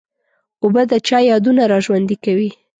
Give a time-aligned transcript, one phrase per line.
[0.63, 2.49] اوبه د چا یادونه را ژوندي کوي.